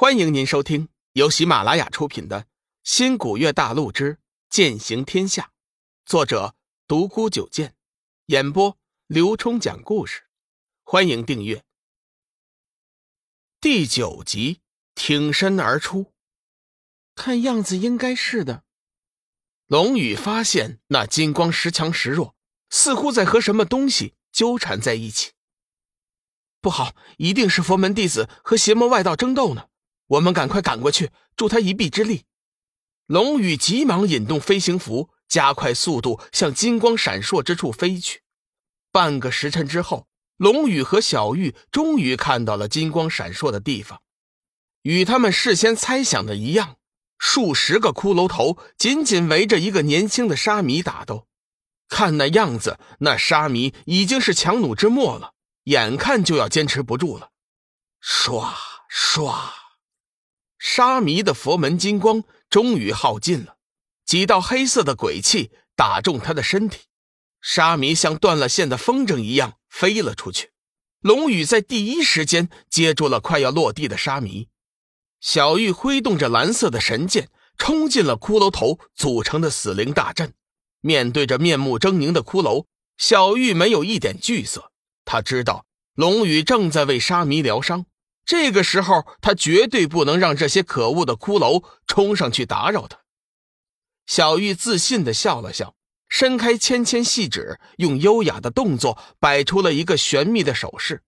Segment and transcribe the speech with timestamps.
[0.00, 2.42] 欢迎您收听由喜马拉雅出品的
[2.84, 5.42] 《新古月大陆之剑行天下》，
[6.06, 6.54] 作者
[6.86, 7.74] 独孤九剑，
[8.26, 10.22] 演播刘冲讲故事。
[10.84, 11.64] 欢迎订阅。
[13.60, 14.60] 第九集，
[14.94, 16.12] 挺身而出，
[17.16, 18.62] 看样子应该是的。
[19.66, 22.36] 龙宇发现那金光时强时弱，
[22.70, 25.32] 似乎在和什么东西纠缠在一起。
[26.60, 29.68] 不好，一定是佛门弟子和邪魔外道争斗呢。
[30.08, 32.24] 我们赶快赶过去，助他一臂之力。
[33.06, 38.22] 龙宇急忙引动飞行符，加快速度向金光闪烁之处飞去。
[38.90, 44.02] 半个时辰之后，龙宇和小玉终于看到了金光闪烁的地方。
[44.82, 46.76] 与他们事先猜想的一样，
[47.18, 51.26] 数十个骷髅头紧紧围着一个年轻的沙弥打斗。
[51.88, 55.32] 看那样子，那沙弥已经是强弩之末了，
[55.64, 57.30] 眼看就要坚持不住了。
[58.02, 58.54] 唰
[58.90, 59.57] 唰。
[60.58, 63.56] 沙弥的佛门金光终于耗尽了，
[64.04, 66.86] 几道黑色的鬼气打中他的身体，
[67.40, 70.50] 沙弥像断了线的风筝一样飞了出去。
[71.00, 74.48] 龙宇在第一时间接住了快要落地的沙弥，
[75.20, 80.34] 小玉挥动着蓝色的神剑冲进了骷髅头组成的死灵大阵。
[80.80, 82.64] 面对着面目狰狞的骷髅，
[82.96, 84.72] 小玉没有一点惧色，
[85.04, 87.86] 他知道龙宇正在为沙弥疗伤。
[88.28, 92.98] 这个时候，他绝对不能让这些可恶的骷髅冲上去打扰他。
[94.04, 95.74] 小玉自信的笑了笑，
[96.10, 101.02] 伸开纤纤细指，用优雅的动作摆出了一个玄秘的手势，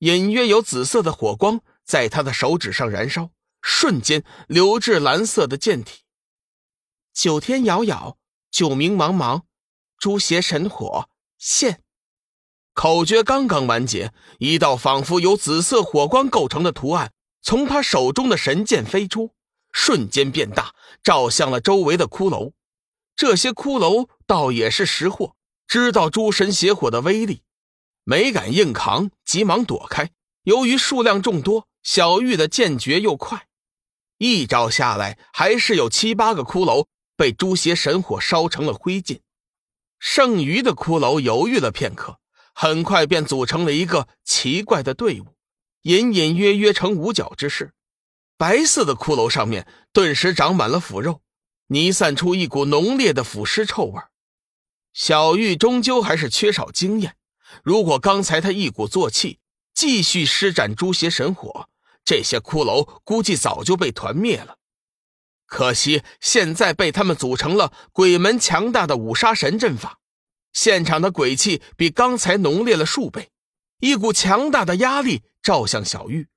[0.00, 3.30] 隐约有紫色的火光在他的手指上燃烧，
[3.62, 6.00] 瞬间流至蓝色的剑体。
[7.12, 8.18] 九天遥遥，
[8.50, 9.42] 九冥茫茫，
[9.98, 11.84] 诛邪神火现。
[12.76, 17.10] 口诀刚刚完结，一道仿佛由紫色火光构成的图案
[17.40, 19.32] 从他手中的神剑飞出，
[19.72, 22.52] 瞬间变大，照向了周围的骷髅。
[23.16, 27.40] 这些骷髅倒也是识货，知道诸神邪火的威力，
[28.04, 30.10] 没敢硬扛，急忙躲开。
[30.42, 33.46] 由于数量众多，小玉的剑诀又快，
[34.18, 36.84] 一招下来，还是有七八个骷髅
[37.16, 39.20] 被诸邪神火烧成了灰烬。
[39.98, 42.18] 剩余的骷髅犹豫了片刻。
[42.58, 45.36] 很快便组成了一个奇怪的队伍，
[45.82, 47.74] 隐隐约约成五角之势。
[48.38, 51.20] 白色的骷髅上面顿时长满了腐肉，
[51.66, 54.00] 弥散出一股浓烈的腐尸臭味。
[54.94, 57.16] 小玉终究还是缺少经验，
[57.62, 59.38] 如果刚才他一鼓作气
[59.74, 61.68] 继续施展诛邪神火，
[62.06, 64.56] 这些骷髅估计早就被团灭了。
[65.44, 69.98] 可惜现在被他们组成了鬼门强大的五杀神阵法。
[70.56, 73.28] 现场的鬼气比刚才浓烈了数倍，
[73.78, 76.28] 一股强大的压力照向小玉。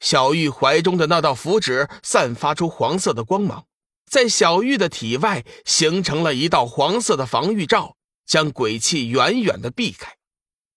[0.00, 3.66] 小玉怀中的那道符纸散发出黄色的光芒，
[4.10, 7.94] 在小玉的体外形成了一道黄色的防御罩，
[8.26, 10.16] 将鬼气远远的避开。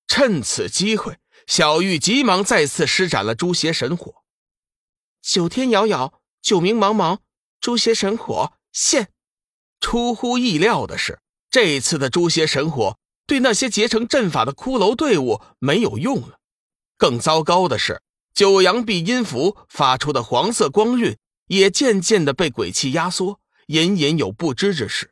[0.06, 4.14] 趁此机会，小玉急忙再次施展了诛邪神火。
[5.24, 7.18] 九天遥遥，九冥茫茫，
[7.60, 9.10] 诛邪神火现。
[9.80, 11.18] 出乎意料的是。
[11.52, 12.98] 这次的诛邪神火
[13.28, 16.40] 对那些结成阵法的骷髅队伍没有用了。
[16.98, 18.02] 更糟糕的是，
[18.34, 21.18] 九阳碧音符发出的黄色光晕
[21.48, 25.12] 也渐渐的被鬼气压缩，隐隐有不支之势。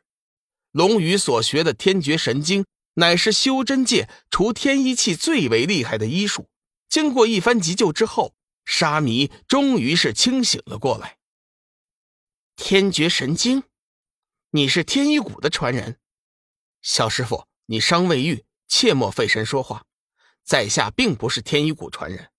[0.72, 2.64] 龙宇所学的天绝神经
[2.94, 6.48] 乃是修真界除天一气最为厉害的医术。
[6.88, 8.34] 经过一番急救之后，
[8.64, 11.18] 沙弥终于是清醒了过来。
[12.56, 13.62] 天绝神经，
[14.52, 15.99] 你是天一谷的传人？
[16.82, 19.84] 小师傅，你伤未愈，切莫费神说话。
[20.42, 22.30] 在下并不是天一谷传人，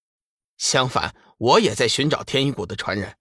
[0.58, 3.18] 相反，我也在寻找天一谷的传人。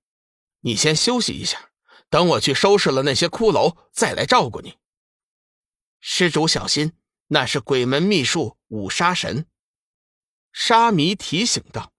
[0.60, 1.70] 你先休息一下，
[2.08, 4.78] 等我去收拾了那些骷髅，再来照顾你。
[6.00, 6.94] 施主小心，
[7.28, 9.46] 那是鬼门秘术五杀神。
[10.52, 11.92] 沙弥提醒道。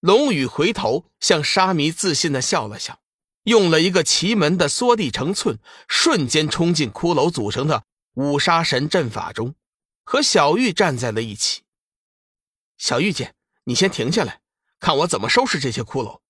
[0.00, 3.00] 龙宇回头向沙弥自信的笑了笑，
[3.44, 5.58] 用了一个奇门的缩地成寸，
[5.88, 7.84] 瞬间冲进骷髅组成的。
[8.14, 9.54] 五杀神阵法中，
[10.04, 11.62] 和小玉站在了一起。
[12.76, 14.40] 小玉姐，你先停下来，
[14.78, 16.20] 看我怎么收拾这些骷髅。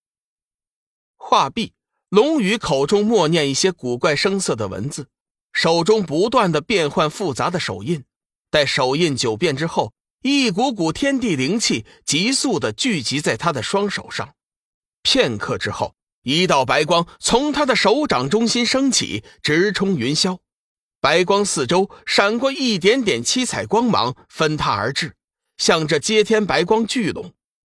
[1.17, 1.73] 话毕，
[2.08, 5.08] 龙宇口中默念一些古怪声色的文字，
[5.52, 8.05] 手中不断的变换复杂的手印。
[8.50, 14.35] 待手印九变之后，一股股天地灵气急速的聚集在他的双手上。
[15.02, 20.38] 片刻之后，一道白光从他的手掌中心升起，直冲云霄。
[21.02, 25.16] 白光四周闪过一点点七彩光芒，分沓而至，
[25.56, 27.32] 向着接天白光聚拢，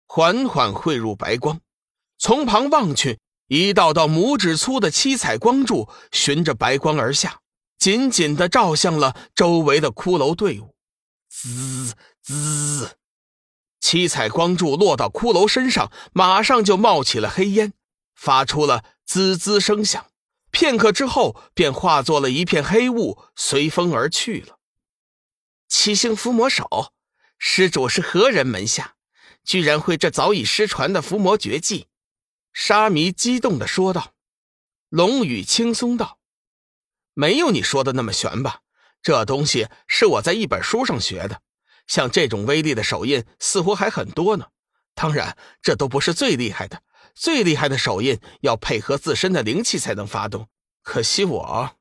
[0.06, 1.58] 缓缓汇入白光。
[2.18, 7.40] 从旁望去，一道道拇指粗的七彩光柱循着白光而下，
[7.78, 10.74] 紧紧的照向了周围的骷髅队伍。
[11.30, 12.98] 滋滋，
[13.80, 17.72] 七彩光柱落到骷髅身上，马上就冒起了黑烟，
[18.14, 20.04] 发出了滋滋声响。
[20.64, 24.58] 片刻之后，便化作了一片黑雾，随风而去了。
[25.68, 26.94] 七星伏魔手，
[27.38, 28.94] 施主是何人门下？
[29.44, 31.88] 居然会这早已失传的伏魔绝技？
[32.54, 34.14] 沙弥激动的说道。
[34.88, 36.18] 龙宇轻松道
[37.12, 38.60] ：“没有你说的那么玄吧？
[39.02, 41.42] 这东西是我在一本书上学的。
[41.86, 44.46] 像这种威力的手印，似乎还很多呢。
[44.94, 46.82] 当然，这都不是最厉害的。
[47.14, 50.48] 最厉害的手印要配合自身的灵气才能发动。
[50.84, 51.76] 可惜我……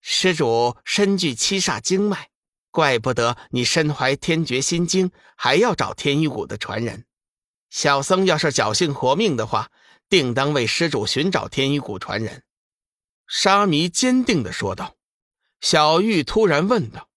[0.00, 2.28] 施主身具七煞经脉。”
[2.70, 7.04] 怪不得你身怀天绝心经，还要找天一谷的传人。
[7.68, 9.70] 小僧要是侥幸活命的话，
[10.08, 12.44] 定当为施主寻找天一谷传人。”
[13.28, 14.96] 沙弥坚定的说道。
[15.60, 17.10] 小玉突然问道：“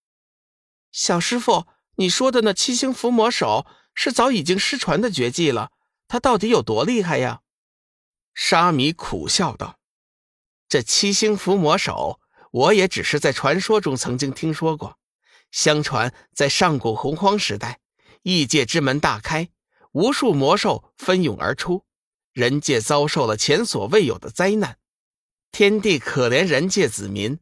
[0.92, 1.66] 小师傅，
[1.96, 5.72] 你说的那七星伏魔手是早已经失传的绝技了？
[6.08, 7.42] 它到底有多厉害呀？”
[8.36, 9.75] 沙弥苦笑道
[10.76, 12.20] ：“这七星伏魔手，
[12.52, 14.98] 我也只是在传说中曾经听说过。”
[15.50, 17.80] 相传，在上古洪荒时代，
[18.24, 19.48] 异界之门大开，
[19.94, 21.86] 无数魔兽蜂涌而出，
[22.34, 24.78] 人界遭受了前所未有的灾难。
[25.54, 27.40] 天帝可怜人界子民，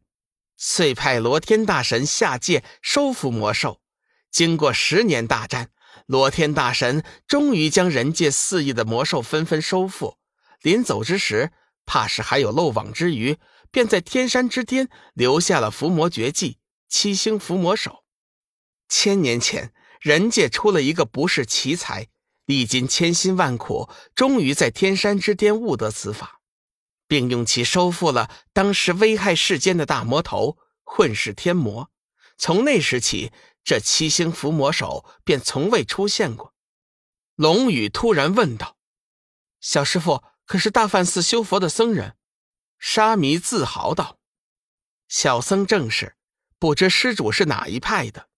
[0.56, 3.80] 遂派罗天大神下界收服魔兽。
[4.30, 5.70] 经过十年大战，
[6.06, 10.18] 罗天大神终于将人界四亿的魔兽纷纷收复。
[10.62, 11.50] 临走之时，
[11.86, 13.38] 怕是还有漏网之鱼，
[13.70, 16.58] 便在天山之巅留下了伏魔绝技——
[16.88, 18.04] 七星伏魔手。
[18.88, 22.08] 千年前，人界出了一个不世奇才，
[22.46, 26.40] 历经千辛万苦，终于在天山之巅悟得此法，
[27.08, 31.90] 并用其收复了当时危害世间的大魔头混世天魔。
[32.36, 33.32] 从那时起，
[33.64, 36.52] 这七星伏魔手便从未出现过。
[37.36, 38.76] 龙宇突然问道
[39.60, 42.16] ：“小师傅可是大梵寺修佛的僧人？”
[42.78, 44.18] 沙弥自豪道
[45.08, 46.16] ：“小僧正是，
[46.58, 48.28] 不知施主是哪一派的。”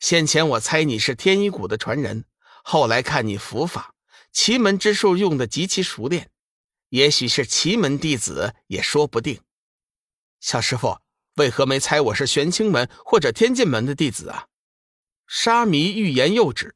[0.00, 2.26] 先前我猜你是天一谷的传人，
[2.62, 3.94] 后来看你伏法，
[4.32, 6.30] 奇门之术用的极其熟练，
[6.90, 9.40] 也许是奇门弟子也说不定。
[10.40, 10.98] 小师傅
[11.36, 14.48] 为何没猜我是玄清门或者天剑门的弟子啊？
[15.26, 16.74] 沙弥欲言又止。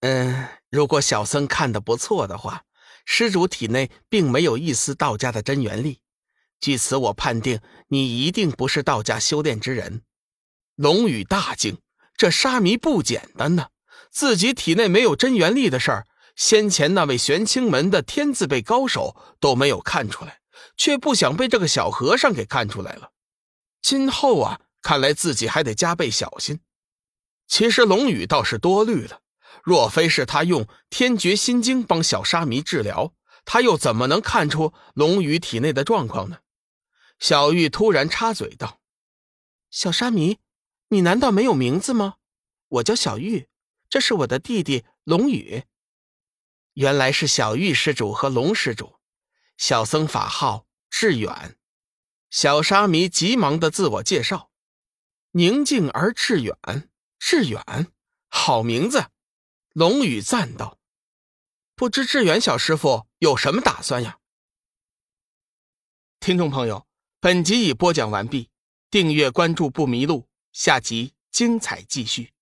[0.00, 2.64] 嗯，如果小僧看的不错的话，
[3.04, 6.00] 施主体内并没有一丝道家的真元力，
[6.60, 10.02] 据此我判定你一定不是道家修炼之人。
[10.76, 11.78] 龙宇大惊。
[12.16, 13.68] 这沙弥不简单呢，
[14.10, 16.06] 自己体内没有真元力的事儿，
[16.36, 20.40] 先前那位玄清门的天字辈高手都没有看出来，
[20.76, 23.12] 却不想被这个小和尚给看出来了。
[23.80, 26.60] 今后啊，看来自己还得加倍小心。
[27.48, 29.22] 其实龙宇倒是多虑了，
[29.62, 33.14] 若非是他用天绝心经帮小沙弥治疗，
[33.44, 36.38] 他又怎么能看出龙宇体内的状况呢？
[37.18, 38.80] 小玉突然插嘴道
[39.70, 40.38] ：“小沙弥。”
[40.92, 42.16] 你难道没有名字吗？
[42.66, 43.46] 我叫小玉，
[43.88, 45.62] 这是我的弟弟龙宇。
[46.74, 48.96] 原来是小玉施主和龙施主，
[49.56, 51.56] 小僧法号志远。
[52.28, 54.50] 小沙弥急忙的自我介绍：
[55.30, 56.56] 宁静而致远，
[57.20, 57.92] 致远，
[58.28, 59.10] 好名字。
[59.80, 60.78] 龙宇赞道
[61.74, 64.18] ：“不知志远小师傅有什么打算呀？”
[66.20, 66.86] 听众朋友，
[67.18, 68.50] 本集已播讲完毕，
[68.90, 70.28] 订阅关注不迷路。
[70.52, 72.34] 下集精彩继续。